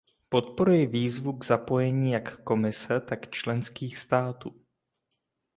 Podporuji 0.29 0.85
výzvu 0.87 1.33
k 1.33 1.45
zapojení 1.45 2.11
jak 2.11 2.37
Komise, 2.43 2.99
tak 2.99 3.29
členských 3.29 3.97
států. 3.97 4.61